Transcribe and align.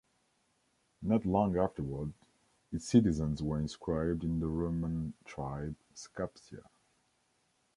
Not 1.03 1.27
long 1.27 1.55
afterward, 1.59 2.13
its 2.71 2.87
citizens 2.89 3.43
were 3.43 3.59
inscribed 3.59 4.23
in 4.23 4.39
the 4.39 4.47
Roman 4.47 5.13
tribe 5.25 5.75
"Scaptia". 5.93 6.63